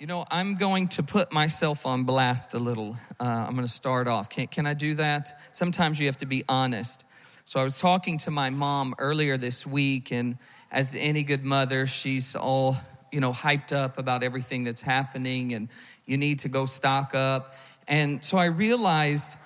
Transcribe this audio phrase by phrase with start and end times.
[0.00, 2.96] You know, I'm going to put myself on blast a little.
[3.20, 4.30] Uh, I'm going to start off.
[4.30, 5.38] Can, can I do that?
[5.54, 7.04] Sometimes you have to be honest.
[7.44, 10.38] So I was talking to my mom earlier this week, and
[10.72, 12.78] as any good mother, she's all,
[13.12, 15.68] you know, hyped up about everything that's happening, and
[16.06, 17.52] you need to go stock up.
[17.86, 19.36] And so I realized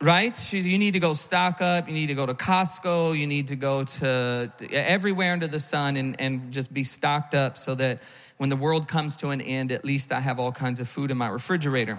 [0.00, 0.34] right?
[0.34, 3.48] She's, you need to go stock up, you need to go to Costco, you need
[3.48, 7.74] to go to, to everywhere under the sun and, and just be stocked up so
[7.76, 8.02] that
[8.36, 11.10] when the world comes to an end, at least I have all kinds of food
[11.10, 11.98] in my refrigerator.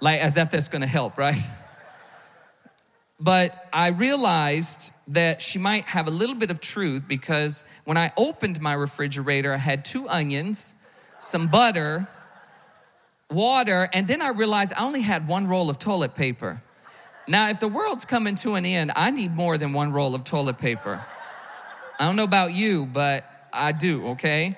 [0.00, 1.38] like, as if that's gonna help, right?
[3.20, 8.10] But I realized that she might have a little bit of truth because when I
[8.16, 10.74] opened my refrigerator, I had two onions,
[11.20, 12.08] some butter,
[13.32, 16.62] water, and then I realized I only had one roll of toilet paper.
[17.28, 20.24] Now, if the world's coming to an end, I need more than one roll of
[20.24, 21.00] toilet paper.
[21.98, 24.54] I don't know about you, but I do, okay?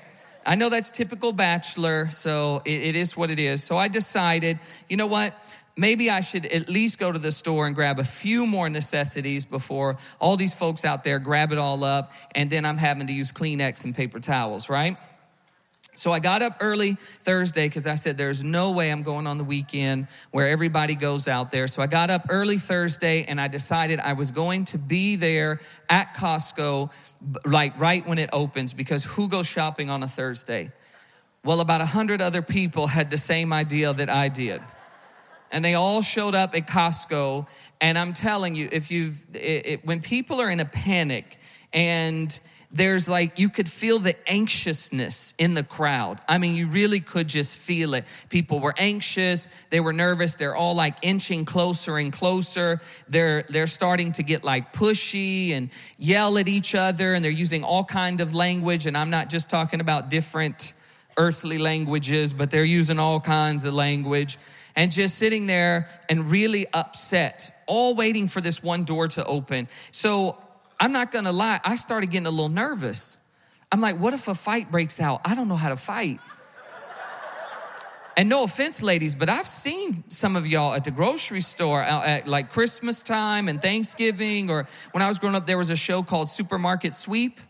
[0.47, 3.63] I know that's typical bachelor, so it, it is what it is.
[3.63, 5.35] So I decided, you know what?
[5.77, 9.45] Maybe I should at least go to the store and grab a few more necessities
[9.45, 13.13] before all these folks out there grab it all up, and then I'm having to
[13.13, 14.97] use Kleenex and paper towels, right?
[15.95, 19.39] So I got up early Thursday because I said there's no way I'm going on
[19.39, 21.69] the weekend where everybody goes out there.
[21.69, 25.61] So I got up early Thursday and I decided I was going to be there
[25.89, 26.93] at Costco
[27.47, 30.73] like right when it opens because who goes shopping on a Thursday?
[31.45, 34.63] Well, about a hundred other people had the same idea that I did.
[35.53, 37.47] And they all showed up at Costco.
[37.81, 41.39] And I'm telling you, if you've, it, it, when people are in a panic
[41.73, 42.39] and
[42.75, 46.19] there's like, you could feel the anxiousness in the crowd.
[46.29, 48.05] I mean, you really could just feel it.
[48.31, 52.81] People were anxious, they were nervous, they're all like inching closer and closer.
[53.09, 57.63] They're, they're starting to get like pushy and yell at each other, and they're using
[57.63, 58.87] all kind of language.
[58.87, 60.75] And I'm not just talking about different
[61.17, 64.37] earthly languages, but they're using all kinds of language
[64.75, 69.69] and just sitting there and really upset, all waiting for this one door to open.
[69.93, 70.37] So
[70.79, 73.19] I'm not gonna lie, I started getting a little nervous.
[73.73, 75.21] I'm like, what if a fight breaks out?
[75.25, 76.21] I don't know how to fight.
[78.17, 82.07] And no offense, ladies, but I've seen some of y'all at the grocery store uh,
[82.07, 85.77] at like Christmas time and Thanksgiving, or when I was growing up, there was a
[85.77, 87.41] show called Supermarket Sweep.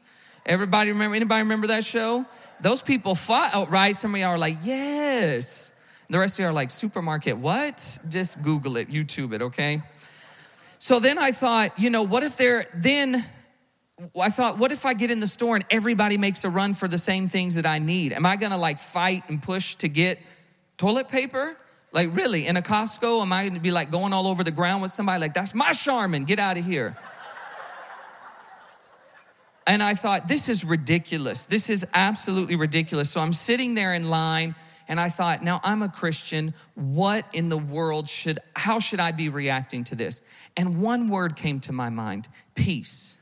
[0.47, 1.17] Everybody remember?
[1.17, 2.25] Anybody remember that show?
[2.61, 3.97] Those people fought outright.
[3.97, 5.73] Some of y'all are like, yes.
[6.09, 7.99] The rest of you are like, supermarket, what?
[8.09, 9.83] Just Google it, YouTube it, okay?
[10.85, 13.25] So then I thought, you know, what if they're then
[14.21, 16.89] I thought, what if I get in the store and everybody makes a run for
[16.89, 18.13] the same things that I need?
[18.13, 20.19] Am I gonna like fight and push to get
[20.77, 21.57] toilet paper?
[21.93, 24.83] Like, really, in a Costco, am I gonna be like going all over the ground
[24.83, 26.95] with somebody like, that's my Charmin, get out of here?
[29.67, 31.47] and I thought, this is ridiculous.
[31.47, 33.09] This is absolutely ridiculous.
[33.09, 34.55] So I'm sitting there in line
[34.89, 36.55] and I thought, now I'm a Christian.
[36.75, 40.21] What in the world should, how should I be reacting to this?
[40.57, 43.21] And one word came to my mind peace.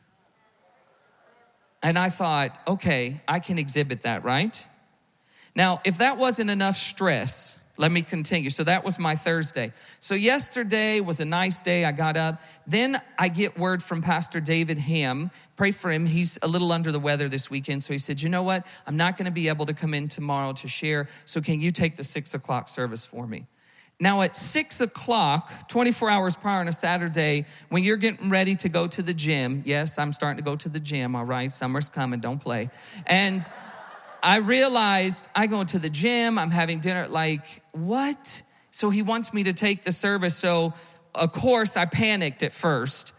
[1.83, 4.69] And I thought, okay, I can exhibit that, right?
[5.55, 8.49] Now, if that wasn't enough stress, let me continue.
[8.49, 9.73] So that was my Thursday.
[9.99, 11.85] So yesterday was a nice day.
[11.85, 12.41] I got up.
[12.65, 15.33] Then I get word from Pastor David Ham.
[15.57, 16.07] Pray for him.
[16.07, 17.83] He's a little under the weather this weekend.
[17.83, 18.69] So he said, You know what?
[18.87, 21.09] I'm not going to be able to come in tomorrow to share.
[21.25, 23.47] So can you take the six o'clock service for me?
[23.99, 28.69] Now, at six o'clock, 24 hours prior on a Saturday, when you're getting ready to
[28.69, 31.53] go to the gym, yes, I'm starting to go to the gym, all right?
[31.53, 32.71] Summer's coming, don't play.
[33.07, 33.43] And
[34.23, 38.43] I realized I go to the gym, I'm having dinner, like, what?
[38.71, 40.37] So he wants me to take the service.
[40.37, 40.75] So,
[41.15, 43.15] of course, I panicked at first.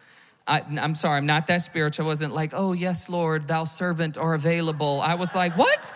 [0.48, 2.06] I, am sorry, I'm not that spiritual.
[2.06, 5.02] I wasn't like, oh, yes, Lord, thou servant are available.
[5.02, 5.94] I was like, what?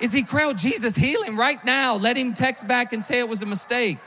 [0.00, 1.96] Is he crowd Jesus healing right now?
[1.96, 3.98] Let him text back and say it was a mistake.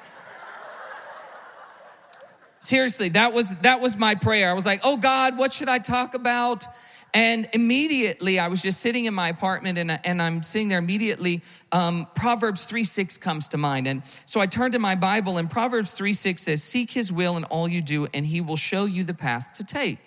[2.59, 4.49] Seriously, that was that was my prayer.
[4.49, 6.65] I was like, "Oh God, what should I talk about?"
[7.13, 11.41] And immediately, I was just sitting in my apartment and, and I'm sitting there immediately.
[11.71, 13.85] Um, Proverbs 3 6 comes to mind.
[13.85, 17.37] And so I turned to my Bible, and Proverbs 3 6 says, Seek his will
[17.37, 19.99] in all you do, and he will show you the path to take.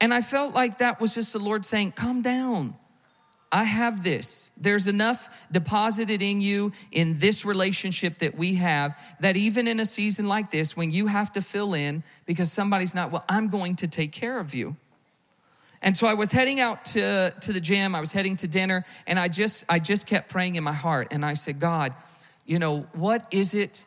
[0.00, 2.74] And I felt like that was just the Lord saying, Calm down.
[3.52, 4.50] I have this.
[4.56, 9.86] There's enough deposited in you in this relationship that we have that even in a
[9.86, 13.76] season like this, when you have to fill in because somebody's not, well, I'm going
[13.76, 14.74] to take care of you.
[15.84, 18.84] And so I was heading out to, to the gym, I was heading to dinner,
[19.06, 21.08] and I just I just kept praying in my heart.
[21.10, 21.94] And I said, God,
[22.46, 23.84] you know, what is it?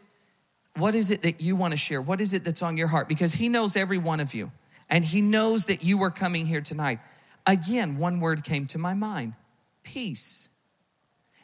[0.77, 1.99] What is it that you want to share?
[1.99, 3.09] What is it that's on your heart?
[3.09, 4.51] Because He knows every one of you,
[4.91, 6.99] and He knows that you are coming here tonight.
[7.47, 9.33] Again, one word came to my mind
[9.81, 10.49] peace.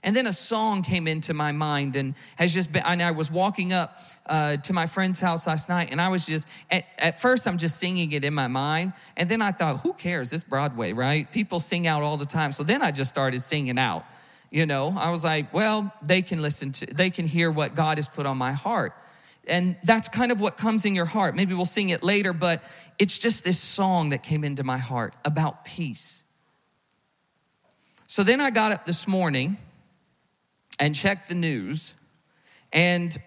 [0.04, 3.32] And then a song came into my mind and has just been, and I was
[3.32, 7.20] walking up uh, to my friend's house last night and I was just, at, at
[7.20, 8.94] first I'm just singing it in my mind.
[9.16, 10.30] And then I thought, who cares?
[10.30, 11.32] This Broadway, right?
[11.32, 12.52] People sing out all the time.
[12.52, 14.06] So then I just started singing out.
[14.52, 17.98] You know, I was like, well, they can listen to, they can hear what God
[17.98, 18.94] has put on my heart.
[19.48, 21.36] And that's kind of what comes in your heart.
[21.36, 22.64] Maybe we'll sing it later, but
[23.00, 26.24] it's just this song that came into my heart about peace.
[28.06, 29.58] So then I got up this morning
[30.84, 31.96] and check the news,
[32.74, 33.18] and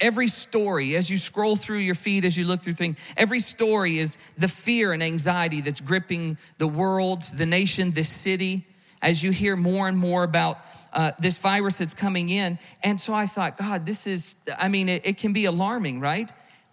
[0.00, 3.98] every story, as you scroll through your feed, as you look through things, every story
[3.98, 8.66] is the fear and anxiety that's gripping the world, the nation, this city,
[9.02, 10.56] as you hear more and more about
[10.94, 12.58] uh, this virus that's coming in.
[12.82, 16.32] And so I thought, God, this is, I mean, it, it can be alarming, right?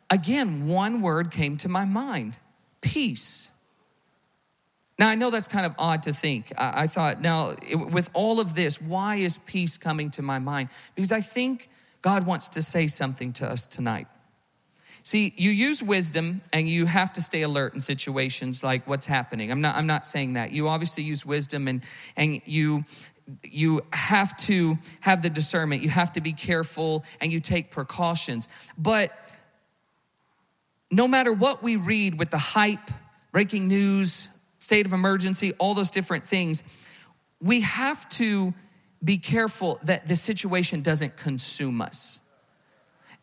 [0.09, 2.39] Again, one word came to my mind
[2.79, 3.51] peace.
[4.97, 6.53] Now, I know that's kind of odd to think.
[6.57, 10.39] I, I thought, now, it, with all of this, why is peace coming to my
[10.39, 10.69] mind?
[10.95, 11.69] Because I think
[12.01, 14.07] God wants to say something to us tonight.
[15.03, 19.51] See, you use wisdom and you have to stay alert in situations like what's happening.
[19.51, 20.51] I'm not, I'm not saying that.
[20.51, 21.83] You obviously use wisdom and,
[22.15, 22.85] and you,
[23.43, 25.83] you have to have the discernment.
[25.83, 28.47] You have to be careful and you take precautions.
[28.79, 29.11] But
[30.89, 32.89] no matter what we read with the hype,
[33.31, 34.29] breaking news,
[34.65, 36.63] state of emergency, all those different things,
[37.39, 38.51] we have to
[39.03, 42.19] be careful that the situation doesn't consume us.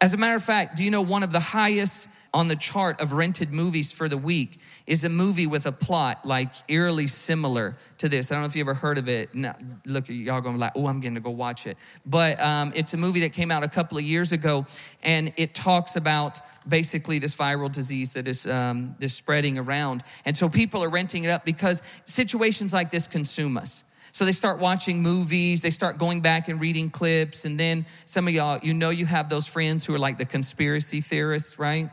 [0.02, 3.00] As a matter of fact, do you know one of the highest on the chart
[3.00, 7.76] of rented movies for the week is a movie with a plot like eerily similar
[7.98, 8.32] to this.
[8.32, 9.32] I don't know if you ever heard of it.
[9.32, 9.52] No,
[9.86, 11.76] look, y'all going to be like, oh, I'm going to go watch it.
[12.04, 14.66] But um, it's a movie that came out a couple of years ago,
[15.04, 20.02] and it talks about basically this viral disease that is um, spreading around.
[20.24, 23.84] And so people are renting it up because situations like this consume us.
[24.12, 28.28] So they start watching movies, they start going back and reading clips, and then some
[28.28, 31.90] of y'all, you know, you have those friends who are like the conspiracy theorists, right?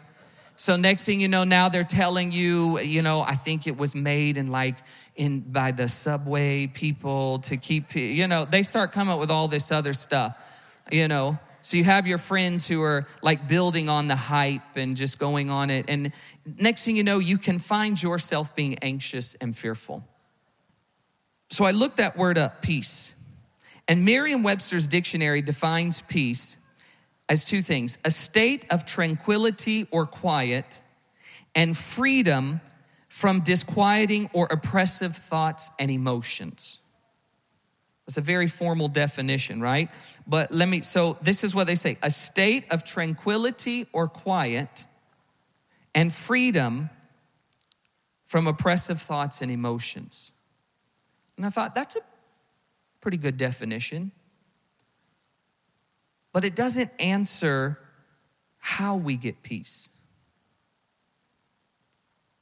[0.57, 3.95] So next thing you know, now they're telling you, you know, I think it was
[3.95, 4.75] made in like
[5.15, 9.47] in by the subway people to keep, you know, they start coming up with all
[9.47, 11.39] this other stuff, you know.
[11.61, 15.49] So you have your friends who are like building on the hype and just going
[15.49, 15.85] on it.
[15.87, 16.11] And
[16.45, 20.03] next thing you know, you can find yourself being anxious and fearful.
[21.49, 23.15] So I looked that word up, peace.
[23.87, 26.57] And Merriam Webster's dictionary defines peace
[27.27, 30.81] as two things a state of tranquility or quiet,
[31.55, 32.61] and freedom
[33.09, 36.81] from disquieting or oppressive thoughts and emotions.
[38.07, 39.89] It's a very formal definition, right?
[40.25, 44.87] But let me, so this is what they say a state of tranquility or quiet
[45.93, 46.89] and freedom
[48.25, 50.33] from oppressive thoughts and emotions.
[51.39, 52.01] And I thought, that's a
[53.01, 54.11] pretty good definition
[56.31, 57.79] but it doesn't answer
[58.59, 59.89] how we get peace.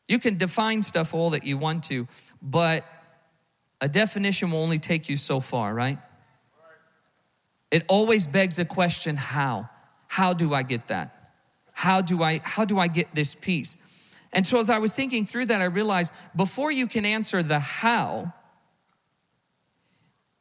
[0.07, 2.07] You can define stuff all that you want to,
[2.41, 2.85] but
[3.81, 5.99] a definition will only take you so far, right?
[7.69, 9.69] It always begs the question how?
[10.07, 11.33] How do I get that?
[11.73, 13.77] How do I how do I get this peace?
[14.31, 17.59] And so as I was thinking through that I realized before you can answer the
[17.59, 18.33] how,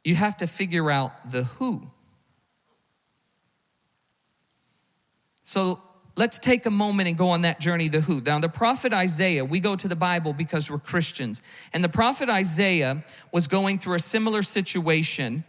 [0.06, 1.90] you have to figure out the who.
[5.42, 5.80] So
[6.16, 8.20] let's take a moment and go on that journey, the who.
[8.20, 11.42] Now, the prophet Isaiah, we go to the Bible because we're Christians.
[11.72, 15.42] And the prophet Isaiah was going through a similar situation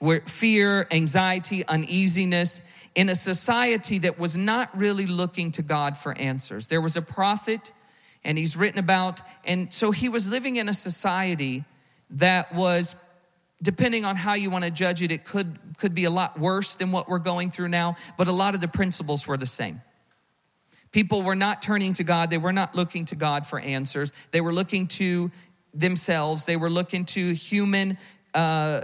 [0.00, 2.62] where fear, anxiety, uneasiness
[2.96, 6.66] in a society that was not really looking to God for answers.
[6.66, 7.70] There was a prophet,
[8.24, 11.64] and he's written about, and so he was living in a society
[12.10, 12.96] that was
[13.62, 16.74] depending on how you want to judge it, it could, could be a lot worse
[16.74, 19.82] than what we're going through now, but a lot of the principles were the same.
[20.92, 24.40] People were not turning to God, they were not looking to God for answers, they
[24.40, 25.30] were looking to
[25.72, 27.98] themselves, they were looking to human.
[28.34, 28.82] Uh,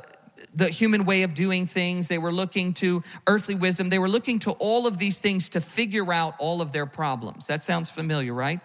[0.55, 2.09] the human way of doing things.
[2.09, 3.89] They were looking to earthly wisdom.
[3.89, 7.47] They were looking to all of these things to figure out all of their problems.
[7.47, 8.61] That sounds familiar, right?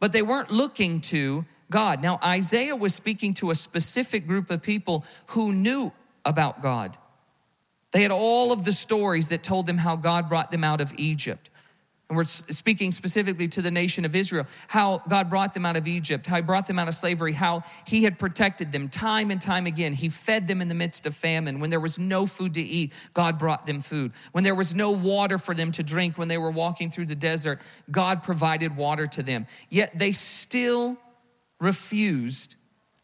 [0.00, 2.02] But they weren't looking to God.
[2.02, 5.92] Now, Isaiah was speaking to a specific group of people who knew
[6.24, 6.96] about God.
[7.92, 10.92] They had all of the stories that told them how God brought them out of
[10.98, 11.50] Egypt.
[12.08, 15.88] And we're speaking specifically to the nation of Israel, how God brought them out of
[15.88, 19.40] Egypt, how He brought them out of slavery, how He had protected them time and
[19.40, 19.94] time again.
[19.94, 21.60] He fed them in the midst of famine.
[21.60, 24.12] When there was no food to eat, God brought them food.
[24.32, 27.14] When there was no water for them to drink, when they were walking through the
[27.14, 29.46] desert, God provided water to them.
[29.70, 30.98] Yet they still
[31.64, 32.56] refused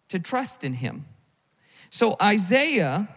[0.08, 1.06] to trust in him.
[1.88, 3.08] So Isaiah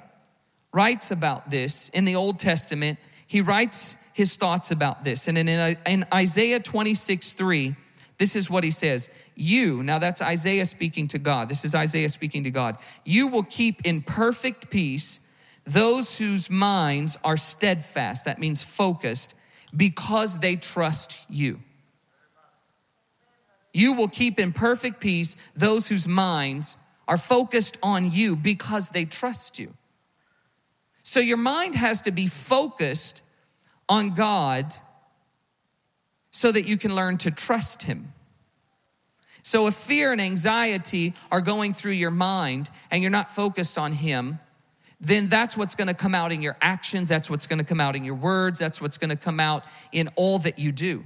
[0.72, 2.98] writes about this in the Old Testament.
[3.28, 5.28] He writes his thoughts about this.
[5.28, 7.76] And in, in Isaiah 26 3,
[8.18, 11.50] this is what he says You, now that's Isaiah speaking to God.
[11.50, 12.78] This is Isaiah speaking to God.
[13.06, 15.20] You will keep in perfect peace
[15.66, 19.34] those whose minds are steadfast, that means focused,
[19.76, 21.60] because they trust you.
[23.74, 26.78] You will keep in perfect peace those whose minds
[27.08, 29.74] are focused on you because they trust you.
[31.02, 33.22] So your mind has to be focused
[33.90, 34.74] on God
[36.32, 38.14] so that you can learn to trust Him.
[39.44, 43.92] So if fear and anxiety are going through your mind and you're not focused on
[43.92, 44.40] Him,
[45.02, 48.06] then that's what's to come out in your actions, that's what's to come out in
[48.06, 51.04] your words, that's what's to come out in all that you do.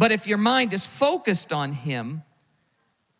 [0.00, 2.22] But if your mind is focused on Him,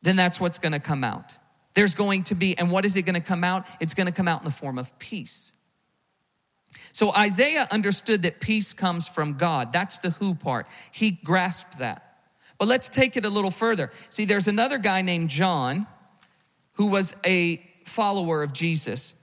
[0.00, 1.34] then that's what's going to come out.
[1.75, 3.66] There's going to be, and what is it going to come out?
[3.80, 5.52] It's going to come out in the form of peace.
[6.92, 9.75] So Isaiah understood that peace comes from God.
[9.75, 10.68] That's the who part.
[10.90, 12.02] He grasped that.
[12.56, 13.90] But let's take it a little further.
[14.08, 15.87] See, there's another guy named John
[16.72, 19.20] who was a follower of Jesus.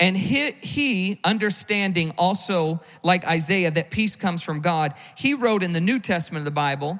[0.00, 5.72] And he, he, understanding also, like Isaiah, that peace comes from God, he wrote in
[5.72, 6.98] the New Testament of the Bible,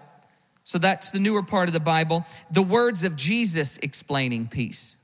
[0.63, 4.99] so that's the newer part of the Bible, the words of Jesus explaining peace.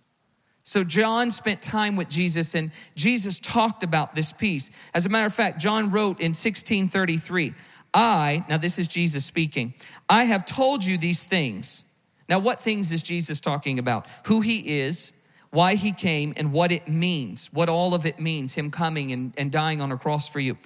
[0.63, 4.71] So John spent time with Jesus and Jesus talked about this peace.
[4.93, 7.55] As a matter of fact, John wrote in 1633,
[7.95, 9.75] I, now this is Jesus speaking,
[10.09, 11.85] I have told you these things.
[12.29, 14.07] Now, what things is Jesus talking about?
[14.27, 15.13] Who he is,
[15.51, 19.33] why he came, and what it means, what all of it means, him coming and,
[19.39, 20.57] and dying on a cross for you.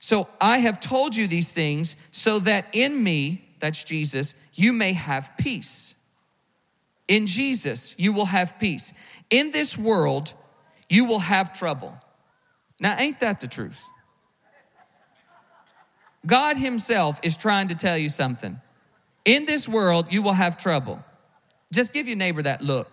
[0.00, 4.92] So I have told you these things so that in me, that's Jesus, you may
[4.92, 5.96] have peace.
[7.08, 8.92] In Jesus, you will have peace.
[9.30, 10.34] In this world,
[10.88, 11.98] you will have trouble.
[12.80, 13.82] Now, ain't that the truth?
[16.26, 18.60] God Himself is trying to tell you something.
[19.24, 21.02] In this world, you will have trouble.
[21.72, 22.90] Just give your neighbor that look.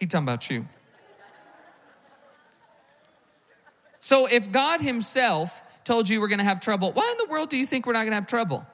[0.00, 0.66] He talking about you.
[3.98, 7.58] So if God Himself told you we're gonna have trouble, why in the world do
[7.58, 8.66] you think we're not gonna have trouble?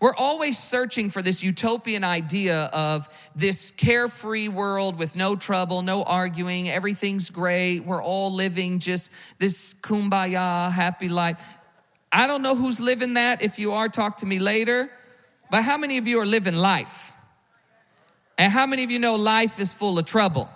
[0.00, 6.02] We're always searching for this utopian idea of this carefree world with no trouble, no
[6.02, 11.56] arguing, everything's great, we're all living just this kumbaya, happy life.
[12.12, 13.42] I don't know who's living that.
[13.42, 14.90] If you are, talk to me later.
[15.50, 17.12] But how many of you are living life?
[18.38, 20.50] And how many of you know life is full of trouble?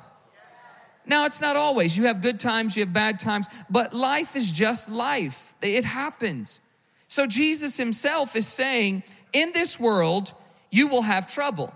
[1.06, 1.96] Now, it's not always.
[1.96, 5.54] You have good times, you have bad times, but life is just life.
[5.62, 6.60] It happens.
[7.08, 10.32] So, Jesus himself is saying, in this world,
[10.70, 11.75] you will have trouble.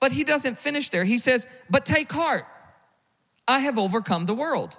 [0.00, 1.04] But he doesn't finish there.
[1.04, 2.46] He says, But take heart,
[3.48, 4.76] I have overcome the world.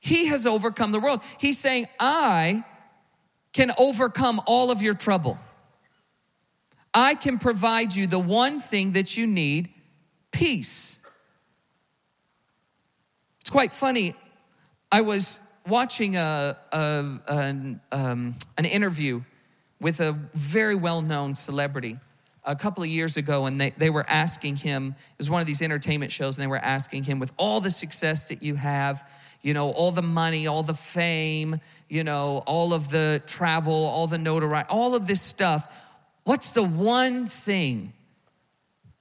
[0.00, 1.22] He has overcome the world.
[1.38, 2.64] He's saying, I
[3.52, 5.38] can overcome all of your trouble.
[6.94, 9.70] I can provide you the one thing that you need
[10.30, 11.00] peace.
[13.40, 14.14] It's quite funny.
[14.90, 19.22] I was watching a, a an, um, an interview
[19.80, 21.98] with a very well known celebrity
[22.44, 25.46] a couple of years ago, and they, they were asking him, it was one of
[25.46, 29.08] these entertainment shows, and they were asking him, with all the success that you have,
[29.42, 34.08] you know, all the money, all the fame, you know, all of the travel, all
[34.08, 35.84] the notoriety, all of this stuff,
[36.24, 37.92] what's the one thing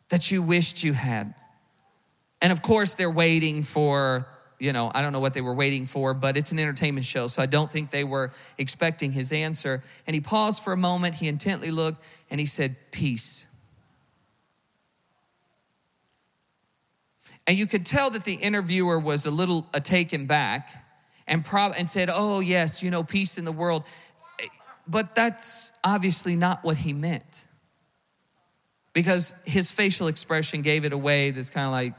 [0.09, 1.33] that you wished you had?
[2.41, 4.27] And of course, they're waiting for
[4.61, 7.25] you know, I don't know what they were waiting for, but it's an entertainment show,
[7.25, 9.81] so I don't think they were expecting his answer.
[10.05, 13.47] And he paused for a moment, he intently looked, and he said, Peace.
[17.47, 20.69] And you could tell that the interviewer was a little taken back
[21.25, 23.83] and, prob- and said, Oh, yes, you know, peace in the world.
[24.91, 27.47] But that's obviously not what he meant.
[28.91, 31.93] Because his facial expression gave it away, this kind of like,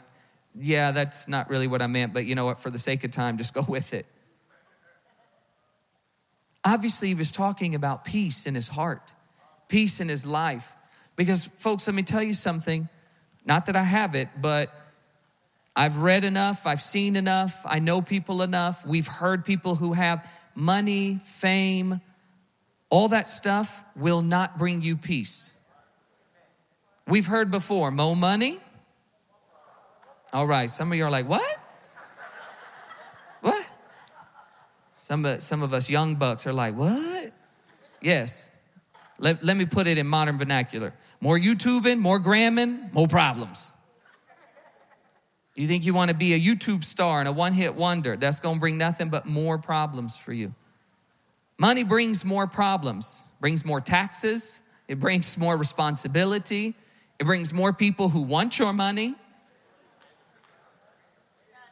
[0.54, 2.58] yeah, that's not really what I meant, but you know what?
[2.58, 4.04] For the sake of time, just go with it.
[6.62, 9.14] Obviously, he was talking about peace in his heart,
[9.68, 10.76] peace in his life.
[11.16, 12.90] Because, folks, let me tell you something.
[13.46, 14.70] Not that I have it, but
[15.75, 20.30] I've read enough, I've seen enough, I know people enough, we've heard people who have
[20.54, 22.02] money, fame,
[22.92, 25.54] all that stuff will not bring you peace.
[27.08, 28.61] We've heard before, more money,
[30.30, 31.56] all right, some of you are like, what?
[33.40, 33.66] What?
[34.90, 37.32] Some of, some of us young bucks are like, what?
[38.02, 38.54] Yes.
[39.18, 40.92] Let, let me put it in modern vernacular.
[41.18, 43.72] More YouTubing, more gramming, more problems.
[45.54, 48.18] You think you want to be a YouTube star and a one hit wonder.
[48.18, 50.54] That's going to bring nothing but more problems for you.
[51.62, 56.75] Money brings more problems, brings more taxes, it brings more responsibility,
[57.21, 59.14] it brings more people who want your money.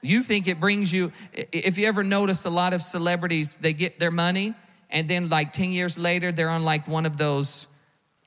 [0.01, 3.99] You think it brings you, if you ever notice a lot of celebrities, they get
[3.99, 4.55] their money
[4.91, 7.67] and then like 10 years later, they're on like one of those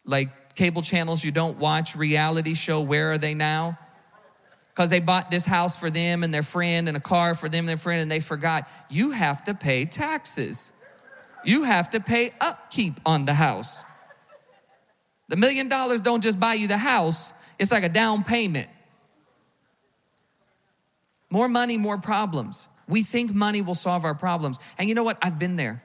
[0.03, 3.79] like cable channels you don't watch, reality show, Where Are They Now?
[4.67, 7.59] Because they bought this house for them and their friend and a car for them
[7.59, 10.73] and their friend, and they forgot you have to pay taxes.
[11.43, 13.83] You have to pay upkeep on the house.
[15.29, 18.69] The million dollars don't just buy you the house, it's like a down payment.
[21.29, 22.69] More money, more problems.
[22.87, 24.59] We think money will solve our problems.
[24.77, 25.17] And you know what?
[25.21, 25.83] I've been there.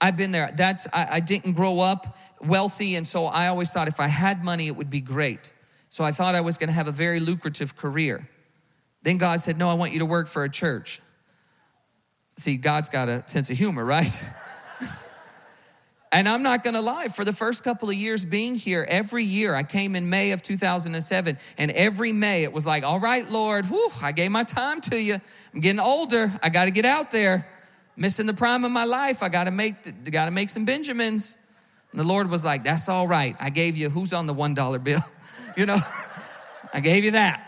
[0.00, 0.52] I've been there.
[0.54, 4.44] That's I, I, didn't grow up wealthy, and so I always thought if I had
[4.44, 5.52] money, it would be great.
[5.88, 8.28] So I thought I was going to have a very lucrative career.
[9.02, 11.00] Then God said, "No, I want you to work for a church."
[12.36, 14.32] See, God's got a sense of humor, right?
[16.12, 19.54] And I'm not gonna lie, for the first couple of years being here, every year
[19.54, 23.66] I came in May of 2007, and every May it was like, all right, Lord,
[23.66, 25.20] whew, I gave my time to you.
[25.52, 26.32] I'm getting older.
[26.42, 27.48] I gotta get out there.
[27.96, 29.22] Missing the prime of my life.
[29.22, 31.38] I gotta make, gotta make some Benjamins.
[31.90, 33.34] And the Lord was like, that's all right.
[33.40, 35.00] I gave you, who's on the $1 bill?
[35.56, 35.78] you know,
[36.74, 37.42] I gave you that.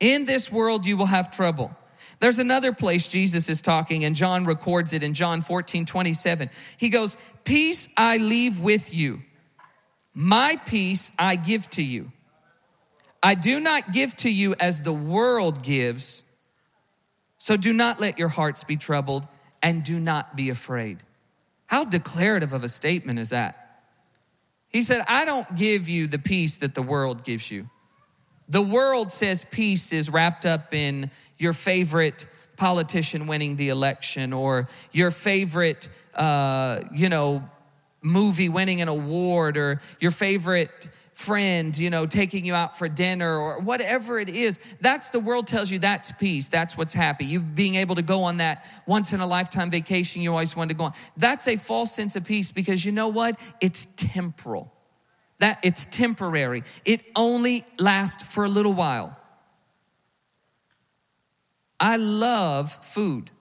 [0.00, 1.74] In this world, you will have trouble.
[2.22, 6.50] There's another place Jesus is talking, and John records it in John 14, 27.
[6.76, 9.22] He goes, Peace I leave with you,
[10.14, 12.12] my peace I give to you.
[13.24, 16.22] I do not give to you as the world gives.
[17.38, 19.26] So do not let your hearts be troubled
[19.60, 20.98] and do not be afraid.
[21.66, 23.80] How declarative of a statement is that?
[24.68, 27.68] He said, I don't give you the peace that the world gives you.
[28.52, 32.26] The world says peace is wrapped up in your favorite
[32.58, 37.48] politician winning the election or your favorite, uh, you know,
[38.02, 43.34] movie winning an award or your favorite friend, you know, taking you out for dinner
[43.38, 44.58] or whatever it is.
[44.82, 46.48] That's the world tells you that's peace.
[46.48, 47.24] That's what's happy.
[47.24, 50.74] You being able to go on that once in a lifetime vacation you always wanted
[50.74, 50.92] to go on.
[51.16, 53.40] That's a false sense of peace because you know what?
[53.62, 54.70] It's temporal
[55.42, 56.62] that it's temporary.
[56.84, 59.18] It only lasts for a little while.
[61.80, 63.32] I love food.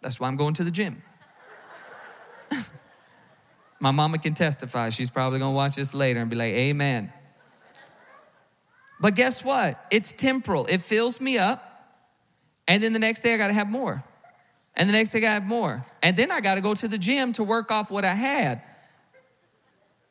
[0.00, 1.02] That's why I'm going to the gym.
[3.80, 4.90] My mama can testify.
[4.90, 7.12] She's probably gonna watch this later and be like, Amen.
[9.00, 9.84] But guess what?
[9.90, 10.66] It's temporal.
[10.66, 11.98] It fills me up,
[12.68, 14.04] and then the next day I gotta have more.
[14.76, 15.84] And the next day I have more.
[16.00, 18.62] And then I gotta go to the gym to work off what I had.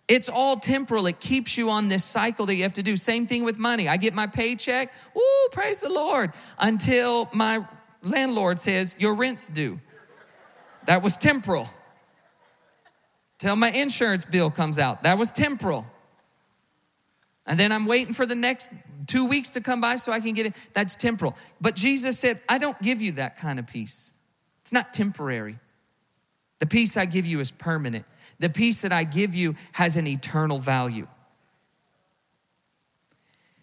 [0.07, 1.07] It's all temporal.
[1.07, 2.95] It keeps you on this cycle that you have to do.
[2.95, 3.87] Same thing with money.
[3.87, 4.91] I get my paycheck.
[5.17, 6.33] Ooh, praise the Lord.
[6.59, 7.65] Until my
[8.03, 9.79] landlord says, Your rent's due.
[10.85, 11.67] That was temporal.
[13.39, 15.03] Till my insurance bill comes out.
[15.03, 15.85] That was temporal.
[17.45, 18.71] And then I'm waiting for the next
[19.07, 20.69] two weeks to come by so I can get it.
[20.73, 21.35] That's temporal.
[21.59, 24.13] But Jesus said, I don't give you that kind of peace.
[24.61, 25.59] It's not temporary.
[26.59, 28.05] The peace I give you is permanent.
[28.43, 31.07] The peace that I give you has an eternal value.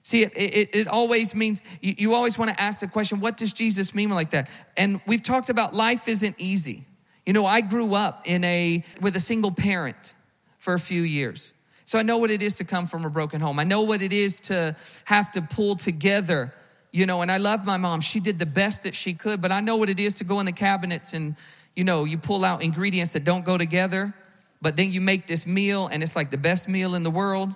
[0.02, 3.36] See, it, it, it always means, you, you always want to ask the question, what
[3.36, 4.48] does Jesus mean like that?
[4.78, 6.86] And we've talked about life isn't easy.
[7.26, 10.14] You know, I grew up in a, with a single parent
[10.58, 11.52] for a few years.
[11.84, 13.58] So I know what it is to come from a broken home.
[13.58, 16.54] I know what it is to have to pull together,
[16.90, 18.00] you know, and I love my mom.
[18.00, 20.40] She did the best that she could, but I know what it is to go
[20.40, 21.36] in the cabinets and,
[21.76, 24.14] you know, you pull out ingredients that don't go together
[24.62, 27.54] but then you make this meal and it's like the best meal in the world,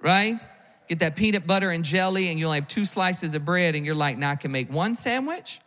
[0.00, 0.40] right?
[0.88, 3.84] Get that peanut butter and jelly, and you only have two slices of bread, and
[3.84, 5.60] you're like, now I can make one sandwich,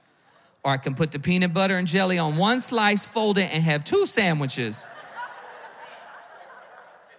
[0.63, 3.61] or I can put the peanut butter and jelly on one slice, fold it, and
[3.61, 4.87] have two sandwiches.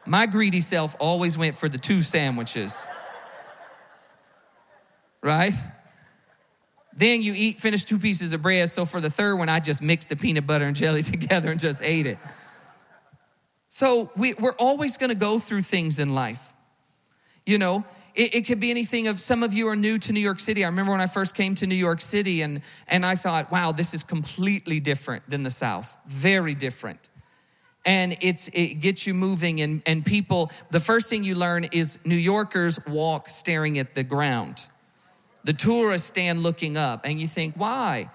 [0.05, 2.89] My greedy self always went for the two sandwiches.
[5.23, 5.55] Right?
[6.95, 8.69] Then you eat, finish two pieces of bread.
[8.69, 11.61] So for the third one, I just mixed the peanut butter and jelly together and
[11.61, 12.19] just ate it.
[13.73, 16.53] So we, are always going to go through things in life.
[17.47, 20.21] You know, it, it, could be anything of some of you are new to New
[20.21, 20.63] York City.
[20.63, 23.73] I remember when I first came to New York City and, and I thought, wow,
[23.73, 25.97] this is completely different than the South.
[26.07, 27.09] Very different.
[27.87, 31.99] And it's, it gets you moving and, and people, the first thing you learn is
[32.05, 34.67] New Yorkers walk staring at the ground.
[35.45, 38.11] The tourists stand looking up and you think, why?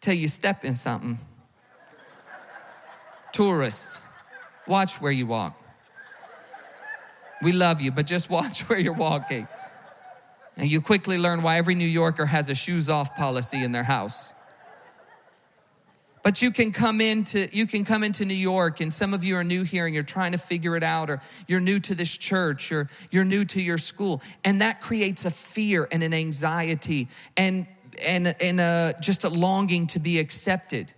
[0.00, 1.18] Till you step in something.
[3.32, 4.04] Tourists
[4.66, 5.60] Watch where you walk.
[7.42, 9.48] We love you, but just watch where you're walking.
[10.56, 13.82] And you quickly learn why every New Yorker has a shoes off policy in their
[13.82, 14.34] house.
[16.22, 19.36] But you can come into you can come into New York and some of you
[19.36, 22.16] are new here and you're trying to figure it out or you're new to this
[22.16, 27.08] church or you're new to your school and that creates a fear and an anxiety
[27.36, 27.66] and
[28.02, 30.94] and and a, just a longing to be accepted.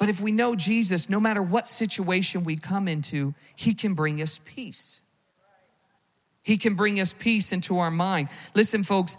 [0.00, 4.20] But if we know Jesus, no matter what situation we come into, he can bring
[4.20, 5.02] us peace.
[6.42, 8.28] He can bring us peace into our mind.
[8.54, 9.16] Listen folks,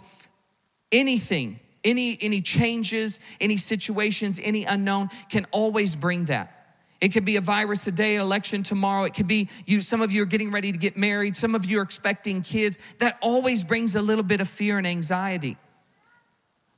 [0.90, 6.58] anything any, any changes, any situations, any unknown can always bring that.
[7.00, 9.04] It could be a virus today, election tomorrow.
[9.04, 11.34] It could be you, some of you are getting ready to get married.
[11.34, 12.78] Some of you are expecting kids.
[12.98, 15.56] That always brings a little bit of fear and anxiety.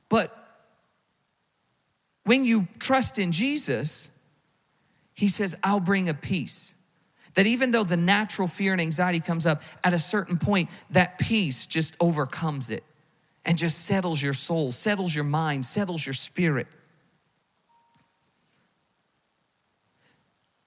[0.09, 0.35] But
[2.25, 4.11] when you trust in Jesus,
[5.13, 6.75] He says, I'll bring a peace.
[7.35, 11.19] That even though the natural fear and anxiety comes up, at a certain point, that
[11.19, 12.83] peace just overcomes it
[13.43, 16.67] and just settles your soul, settles your mind, settles your spirit.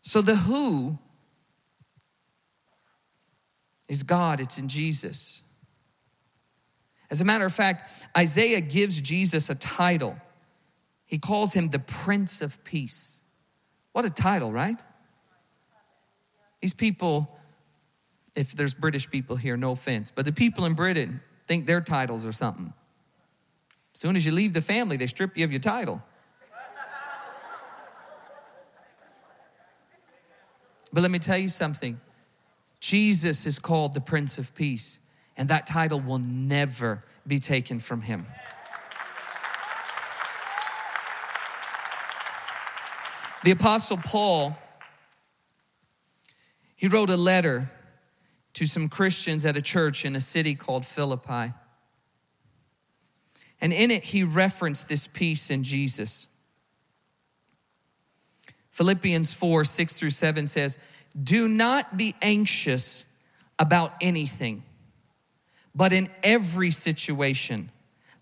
[0.02, 0.98] So the who
[3.88, 5.42] is God, it's in Jesus.
[7.10, 10.16] As a matter of fact, Isaiah gives Jesus a title.
[11.08, 13.22] He calls him the Prince of Peace.
[13.92, 14.80] What a title, right?
[16.60, 17.38] These people,
[18.34, 22.26] if there's British people here, no offense, but the people in Britain, think their titles
[22.26, 22.74] or something.
[23.94, 26.02] As soon as you leave the family, they strip you of your title.
[30.92, 32.00] But let me tell you something
[32.80, 35.00] Jesus is called the Prince of Peace,
[35.36, 38.26] and that title will never be taken from him.
[43.44, 44.58] The Apostle Paul,
[46.74, 47.70] he wrote a letter
[48.54, 51.52] to some Christians at a church in a city called Philippi.
[53.60, 56.26] And in it, he referenced this peace in Jesus.
[58.70, 60.78] Philippians 4 6 through 7 says,
[61.20, 63.04] Do not be anxious
[63.58, 64.62] about anything,
[65.74, 67.70] but in every situation,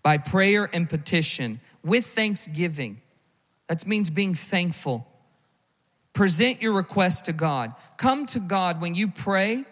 [0.01, 3.01] by prayer and petition, with thanksgiving.
[3.67, 5.07] That means being thankful.
[6.13, 7.73] Present your request to God.
[7.97, 9.65] Come to God when you pray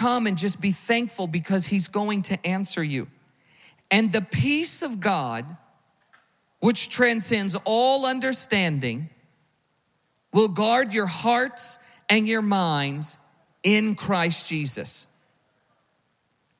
[0.00, 3.08] come and just be thankful because He's going to answer you.
[3.90, 5.44] And the peace of God,
[6.60, 9.10] which transcends all understanding,
[10.32, 11.78] will guard your hearts
[12.08, 13.18] and your minds
[13.62, 15.06] in Christ Jesus.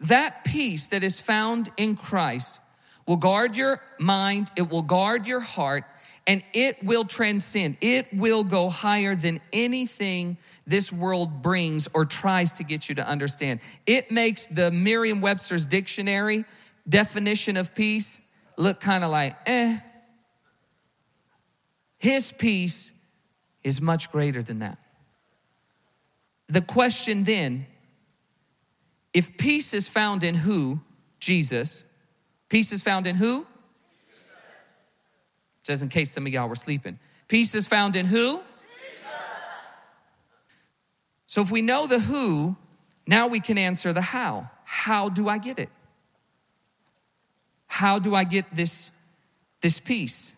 [0.00, 2.60] That peace that is found in Christ
[3.06, 5.84] will guard your mind, it will guard your heart,
[6.26, 7.76] and it will transcend.
[7.80, 13.06] It will go higher than anything this world brings or tries to get you to
[13.06, 13.60] understand.
[13.86, 16.44] It makes the Merriam Webster's dictionary
[16.88, 18.20] definition of peace
[18.56, 19.78] look kind of like, eh.
[21.98, 22.92] His peace
[23.62, 24.78] is much greater than that.
[26.48, 27.66] The question then
[29.12, 30.80] if peace is found in who?
[31.18, 31.84] Jesus.
[32.48, 33.46] Peace is found in who?
[35.70, 36.98] Just in case some of y'all were sleeping.
[37.28, 38.38] Peace is found in who?
[38.38, 39.06] Jesus.
[41.28, 42.56] So if we know the who,
[43.06, 44.50] now we can answer the how.
[44.64, 45.68] How do I get it?
[47.68, 48.90] How do I get this,
[49.60, 50.34] this peace?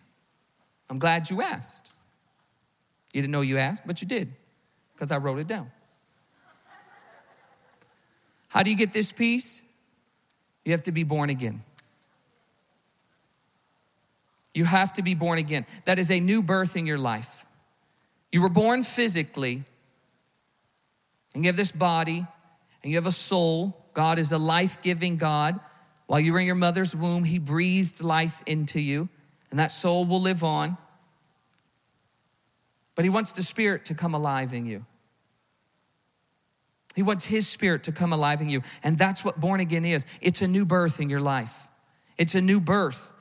[0.90, 1.92] I'm glad you asked.
[3.14, 4.35] You didn't know you asked, but you did,
[4.95, 5.71] because I wrote it down.
[8.49, 9.62] How do you get this peace?
[10.66, 11.62] You have to be born again.
[14.55, 15.67] You have to be born again.
[15.85, 17.47] That is a new birth in your life.
[18.31, 19.65] You were born physically,
[21.35, 22.27] and you have this body,
[22.83, 23.77] and you have a soul.
[23.95, 25.59] God is a life giving God.
[26.07, 29.09] While you were in your mother's womb, He breathed life into you,
[29.51, 30.77] and that soul will live on.
[32.95, 34.85] But He wants the Spirit to come alive in you.
[36.95, 38.61] He wants His Spirit to come alive in you.
[38.83, 41.69] And that's what born again is it's a new birth in your life,
[42.19, 43.12] it's a new birth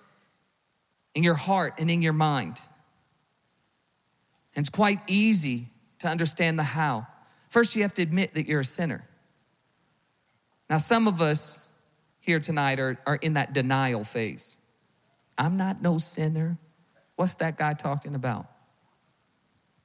[1.13, 2.59] in your heart and in your mind.
[4.55, 5.67] And it's quite easy
[5.99, 7.07] to understand the how.
[7.49, 9.07] First, you have to admit that you're a sinner.
[10.69, 11.69] Now, some of us
[12.19, 14.57] here tonight are, are in that denial phase.
[15.37, 16.57] I'm not no sinner.
[17.15, 18.45] What's that guy talking about?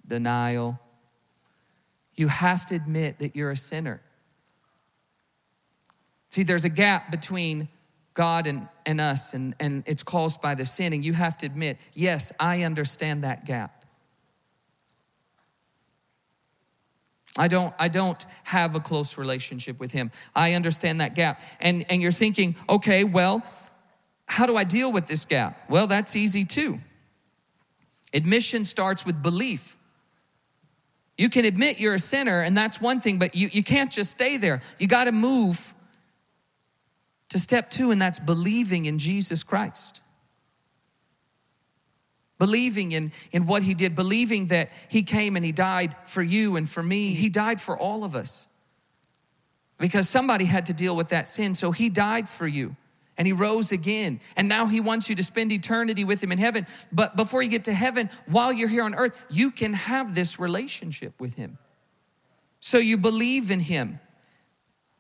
[0.07, 0.79] Denial.
[2.15, 4.01] You have to admit that you're a sinner.
[6.29, 7.69] See, there's a gap between
[8.17, 10.95] God and, and us, and, and it's caused by the sin.
[10.95, 13.85] And you have to admit, yes, I understand that gap.
[17.39, 20.11] I don't, I don't have a close relationship with him.
[20.35, 21.41] I understand that gap.
[21.61, 23.43] And, and you're thinking, okay, well,
[24.27, 25.69] how do I deal with this gap?
[25.69, 26.79] Well, that's easy too.
[28.15, 29.77] Admission starts with belief.
[31.19, 34.11] You can admit you're a sinner, and that's one thing, but you, you can't just
[34.11, 34.63] stay there.
[34.79, 35.75] You got to move
[37.37, 40.01] to step two, and that's believing in Jesus Christ.
[42.39, 46.57] Believing in, in what he did, believing that he came and he died for you
[46.57, 47.11] and for me.
[47.11, 48.49] He died for all of us
[49.79, 51.55] because somebody had to deal with that sin.
[51.55, 52.75] So he died for you
[53.19, 54.21] and he rose again.
[54.37, 56.67] And now he wants you to spend eternity with him in heaven.
[56.93, 60.39] But before you get to heaven, while you're here on earth, you can have this
[60.39, 61.59] relationship with him.
[62.61, 64.01] So you believe in him,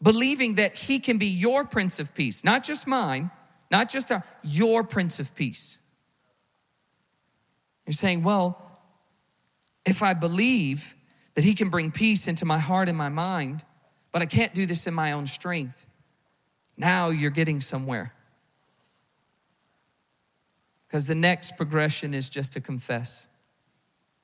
[0.02, 3.30] believing that he can be your Prince of Peace, not just mine,
[3.70, 5.78] not just our, your Prince of Peace.
[7.86, 8.80] You're saying, well,
[9.84, 10.94] if I believe
[11.34, 13.64] that he can bring peace into my heart and my mind,
[14.12, 15.86] but I can't do this in my own strength
[16.76, 18.12] now you're getting somewhere.
[20.86, 23.28] Because the next progression is just to confess.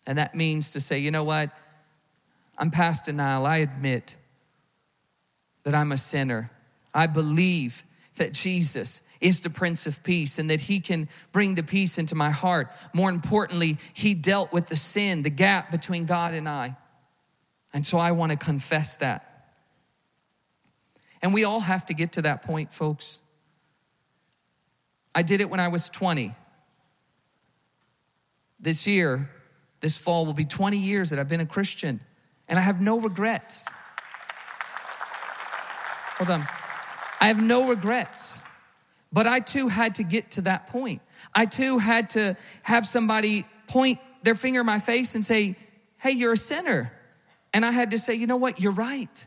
[0.07, 1.51] And that means to say, you know what?
[2.59, 3.47] I'm past denial.
[3.47, 4.19] I admit
[5.65, 6.51] that I'm a sinner.
[6.95, 7.85] I believe
[8.17, 12.15] that Jesus is the Prince of Peace and that He can bring the peace into
[12.15, 12.71] my heart.
[12.93, 16.77] More importantly, He dealt with the sin, the gap between God and I.
[17.73, 19.29] And so I want to confess that.
[21.23, 23.21] And we all have to get to that point, folks.
[25.15, 26.35] I did it when I was 20.
[28.59, 29.31] This year,
[29.81, 32.01] this fall, will be 20 years that I've been a Christian,
[32.49, 33.69] and I have no regrets.
[36.31, 36.41] On.
[37.21, 38.41] I have no regrets.
[39.13, 41.03] But I too had to get to that point.
[41.35, 45.57] I too had to have somebody point their finger in my face and say,
[45.99, 46.93] Hey, you're a sinner.
[47.53, 48.61] And I had to say, You know what?
[48.61, 49.27] You're right.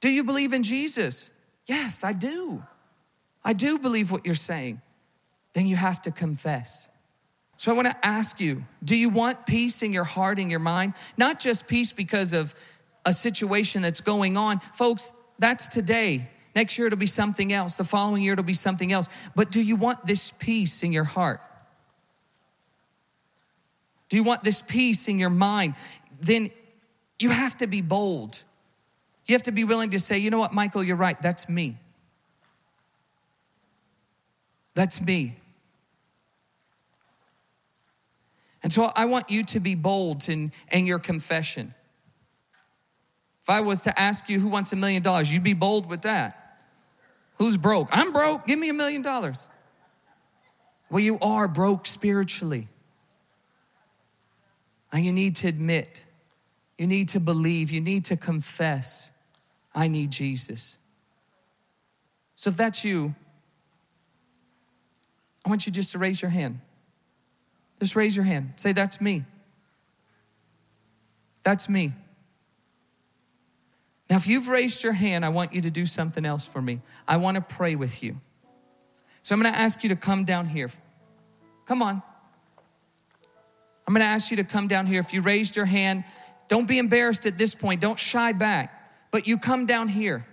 [0.00, 1.30] Do you believe in Jesus?
[1.66, 2.64] Yes, I do.
[3.44, 4.82] I do believe what you're saying.
[5.52, 6.88] Then you have to confess.
[7.56, 10.60] So I want to ask you do you want peace in your heart and your
[10.60, 10.94] mind?
[11.16, 12.54] Not just peace because of
[13.04, 14.60] a situation that's going on.
[14.60, 16.28] Folks, that's today.
[16.54, 17.76] Next year it'll be something else.
[17.76, 19.08] The following year it'll be something else.
[19.34, 21.40] But do you want this peace in your heart?
[24.08, 25.74] Do you want this peace in your mind?
[26.20, 26.50] Then
[27.18, 28.42] you have to be bold.
[29.26, 31.20] You have to be willing to say, you know what, Michael, you're right.
[31.22, 31.78] That's me.
[34.74, 35.36] That's me.
[38.62, 41.74] And so I want you to be bold in, in your confession.
[43.42, 46.02] If I was to ask you who wants a million dollars, you'd be bold with
[46.02, 46.58] that.
[47.38, 47.88] Who's broke?
[47.90, 48.46] I'm broke.
[48.46, 49.48] Give me a million dollars.
[50.90, 52.68] Well, you are broke spiritually.
[54.92, 56.06] And you need to admit,
[56.78, 59.10] you need to believe, you need to confess
[59.74, 60.78] I need Jesus.
[62.36, 63.14] So if that's you,
[65.44, 66.60] I want you just to raise your hand.
[67.80, 68.52] Just raise your hand.
[68.56, 69.24] Say, That's me.
[71.42, 71.92] That's me.
[74.12, 76.82] Now, if you've raised your hand, I want you to do something else for me.
[77.08, 78.18] I want to pray with you.
[79.22, 80.68] So I'm going to ask you to come down here.
[81.64, 82.02] Come on.
[83.88, 85.00] I'm going to ask you to come down here.
[85.00, 86.04] If you raised your hand,
[86.48, 87.80] don't be embarrassed at this point.
[87.80, 88.80] Don't shy back
[89.12, 90.26] but you come down here.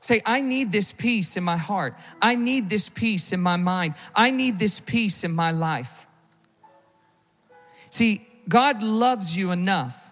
[0.00, 1.94] Say, I need this peace in my heart.
[2.20, 3.94] I need this peace in my mind.
[4.14, 6.06] I need this peace in my life.
[7.90, 10.11] See, God loves you enough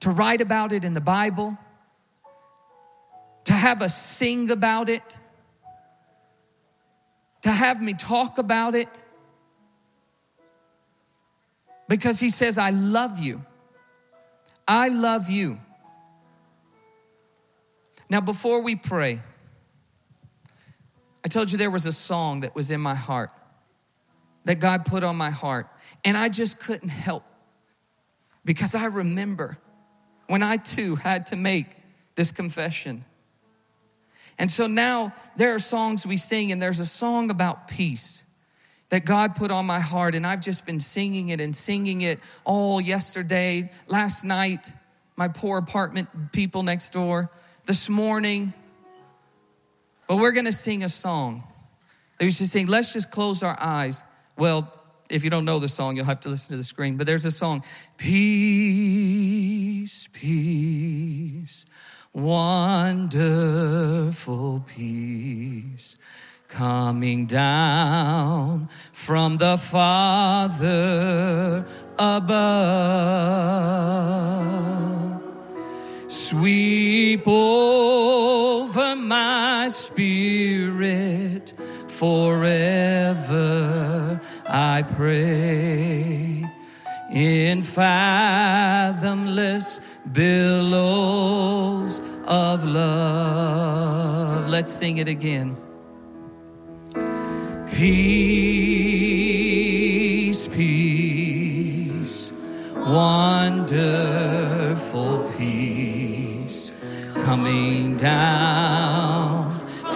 [0.00, 1.58] to write about it in the Bible,
[3.44, 5.18] to have us sing about it,
[7.42, 9.02] to have me talk about it,
[11.88, 13.42] because He says, I love you.
[14.66, 15.58] I love you.
[18.08, 19.20] Now, before we pray,
[21.24, 23.30] I told you there was a song that was in my heart
[24.44, 25.68] that God put on my heart,
[26.04, 27.24] and I just couldn't help
[28.44, 29.58] because I remember
[30.30, 31.66] when I too had to make
[32.14, 33.04] this confession.
[34.38, 38.24] And so now there are songs we sing, and there's a song about peace
[38.90, 42.20] that God put on my heart, and I've just been singing it and singing it
[42.44, 44.72] all yesterday, last night,
[45.16, 47.28] my poor apartment people next door
[47.66, 48.54] this morning,
[50.06, 51.42] but we're gonna sing a song.
[52.18, 54.04] They used to sing, let's just close our eyes.
[54.36, 54.79] Well,
[55.10, 57.24] if you don't know the song, you'll have to listen to the screen, but there's
[57.24, 57.64] a song
[57.96, 59.08] Peace,
[60.12, 61.66] peace,
[62.12, 63.04] wonderful
[64.66, 65.96] peace
[66.48, 70.84] coming down from the Father
[71.98, 72.80] above.
[76.08, 81.52] Sweep over my spirit
[82.00, 83.48] forever,
[84.48, 86.44] I pray.
[87.12, 89.18] In fathomless
[90.10, 94.48] billows of love.
[94.48, 95.58] Let's sing it again.
[97.70, 98.00] Peace,
[100.48, 102.32] peace,
[102.76, 104.00] wonderful
[105.36, 106.72] peace
[107.18, 108.89] coming down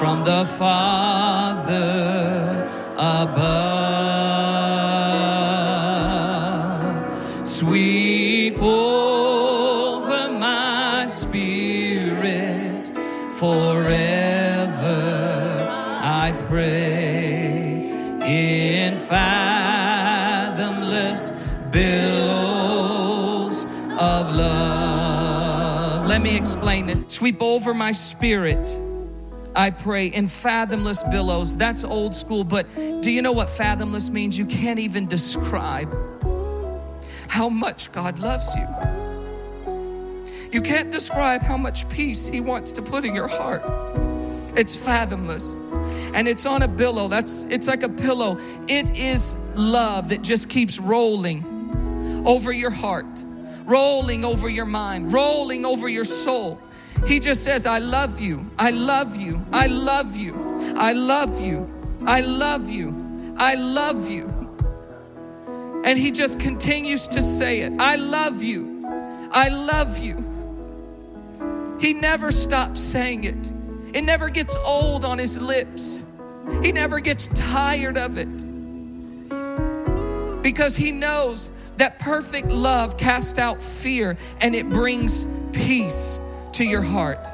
[0.04, 1.80] from the Father
[2.98, 3.48] above.
[7.48, 12.88] Sweep over my spirit
[13.32, 14.92] forever,
[16.02, 17.88] I pray,
[18.26, 20.02] in fathomless
[21.70, 23.64] billows
[23.98, 26.06] of love.
[26.06, 27.06] Let me explain this.
[27.08, 28.83] Sweep over my spirit.
[29.56, 31.56] I pray in fathomless billows.
[31.56, 34.38] That's old school, but do you know what fathomless means?
[34.38, 35.94] You can't even describe
[37.28, 38.66] how much God loves you.
[40.52, 43.62] You can't describe how much peace He wants to put in your heart.
[44.56, 45.54] It's fathomless.
[46.14, 47.08] And it's on a billow.
[47.08, 48.38] That's it's like a pillow.
[48.68, 53.24] It is love that just keeps rolling over your heart,
[53.64, 56.60] rolling over your mind, rolling over your soul.
[57.06, 58.50] He just says, I love you.
[58.58, 59.44] I love you.
[59.52, 60.34] I love you.
[60.76, 61.70] I love you.
[62.06, 63.34] I love you.
[63.36, 64.26] I love you.
[65.84, 67.74] And he just continues to say it.
[67.78, 68.86] I love you.
[69.32, 70.16] I love you.
[71.78, 73.52] He never stops saying it.
[73.94, 76.02] It never gets old on his lips.
[76.62, 78.44] He never gets tired of it.
[80.42, 86.20] Because he knows that perfect love casts out fear and it brings peace
[86.54, 87.26] to your heart.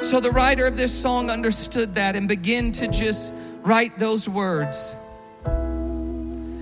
[0.00, 4.96] So the writer of this song understood that and began to just write those words.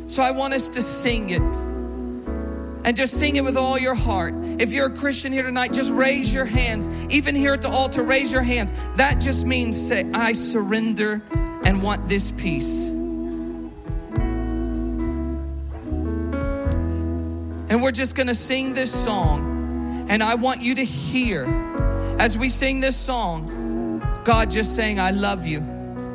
[0.07, 1.57] So I want us to sing it
[2.85, 4.35] and just sing it with all your heart.
[4.61, 6.89] If you're a Christian here tonight, just raise your hands.
[7.11, 8.73] Even here at the altar, raise your hands.
[8.95, 11.21] That just means say, I surrender
[11.65, 12.93] and want this peace.
[17.69, 20.07] And we're just gonna sing this song.
[20.09, 21.45] And I want you to hear
[22.19, 25.61] as we sing this song, God just saying, I love you.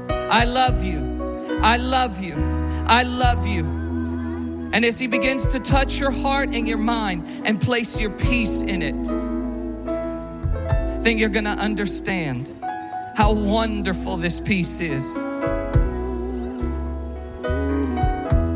[0.09, 1.59] I love you.
[1.61, 2.35] I love you.
[2.87, 3.63] I love you.
[4.73, 8.61] And as He begins to touch your heart and your mind and place your peace
[8.61, 8.95] in it,
[11.03, 12.55] then you're gonna understand
[13.15, 15.15] how wonderful this peace is.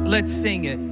[0.07, 0.84] Let's sing it.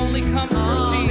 [0.00, 1.09] Only comes from Jesus.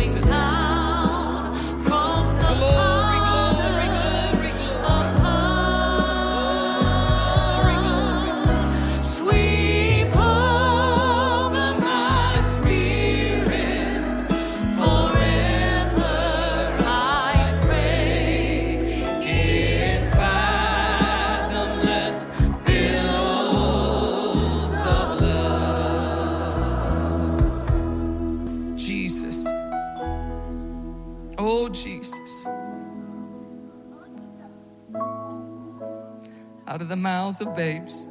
[37.00, 38.10] Mouths of babes.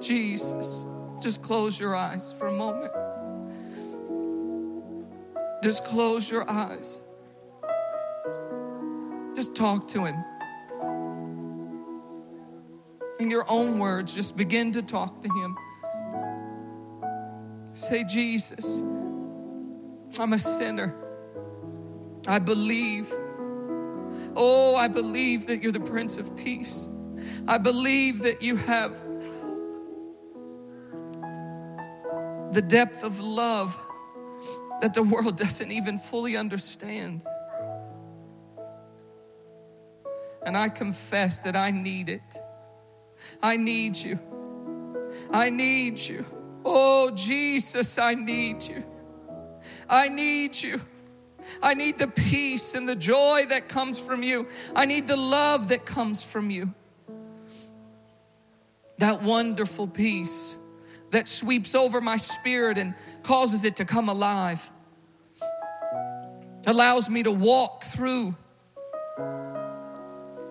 [0.00, 0.86] Jesus.
[1.22, 2.92] Just close your eyes for a moment.
[5.62, 7.02] Just close your eyes.
[9.34, 10.16] Just talk to him.
[13.20, 15.56] In your own words, just begin to talk to him.
[17.72, 18.82] Say, Jesus,
[20.18, 20.94] I'm a sinner.
[22.26, 23.12] I believe
[24.36, 26.90] Oh, I believe that you're the Prince of Peace.
[27.46, 29.04] I believe that you have
[32.54, 33.76] the depth of love
[34.80, 37.24] that the world doesn't even fully understand.
[40.46, 42.38] And I confess that I need it.
[43.42, 44.18] I need you.
[45.30, 46.24] I need you.
[46.64, 48.84] Oh, Jesus, I need you.
[49.88, 50.80] I need you.
[51.62, 54.48] I need the peace and the joy that comes from you.
[54.74, 56.74] I need the love that comes from you.
[59.04, 60.58] That wonderful peace
[61.10, 64.70] that sweeps over my spirit and causes it to come alive.
[66.66, 68.34] Allows me to walk through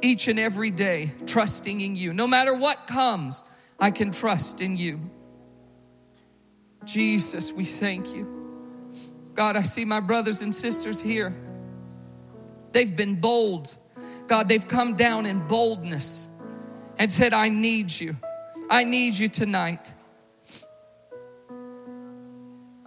[0.04, 2.14] each and every day trusting in you.
[2.14, 3.44] No matter what comes,
[3.80, 5.00] I can trust in you.
[6.86, 8.92] Jesus, we thank you.
[9.34, 11.36] God, I see my brothers and sisters here.
[12.72, 13.76] They've been bold.
[14.28, 16.30] God, they've come down in boldness
[17.00, 18.16] and said, I need you.
[18.74, 19.94] I need you tonight.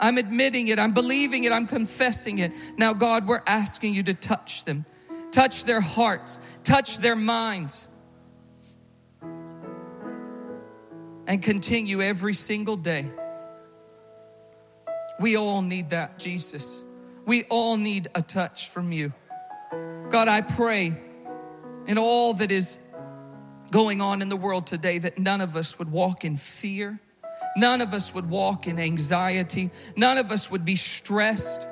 [0.00, 2.50] I'm admitting it, I'm believing it, I'm confessing it.
[2.76, 4.84] Now, God, we're asking you to touch them,
[5.30, 7.86] touch their hearts, touch their minds,
[11.28, 13.08] and continue every single day.
[15.20, 16.82] We all need that, Jesus.
[17.26, 19.12] We all need a touch from you.
[20.10, 20.98] God, I pray
[21.86, 22.80] in all that is
[23.70, 27.00] going on in the world today that none of us would walk in fear
[27.56, 29.70] None of us would walk in anxiety.
[29.96, 31.66] None of us would be stressed.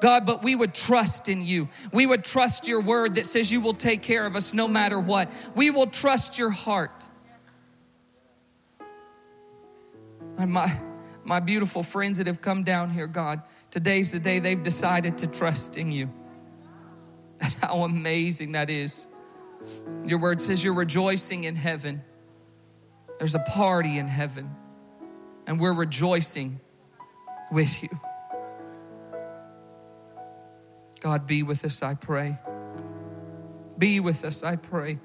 [0.00, 1.68] God, but we would trust in you.
[1.92, 4.98] We would trust your word that says you will take care of us no matter
[4.98, 5.30] what.
[5.54, 7.10] We will trust your heart.
[10.38, 10.74] And my,
[11.22, 15.26] my beautiful friends that have come down here, God, today's the day they've decided to
[15.26, 16.10] trust in you.
[17.42, 19.06] And how amazing that is.
[20.04, 22.02] Your word says you're rejoicing in heaven.
[23.18, 24.54] There's a party in heaven
[25.46, 26.60] and we're rejoicing
[27.50, 27.88] with you.
[31.00, 32.38] God, be with us, I pray.
[33.78, 34.98] Be with us, I pray.